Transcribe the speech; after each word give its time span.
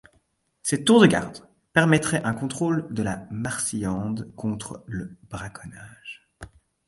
Cette 0.63 0.85
tour 0.85 0.99
de 0.99 1.05
garde 1.05 1.47
permettait 1.73 2.23
un 2.23 2.33
contrôle 2.33 2.91
de 2.91 3.03
la 3.03 3.27
Marcillande 3.29 4.33
contre 4.35 4.83
le 4.87 5.15
braconnage. 5.29 6.27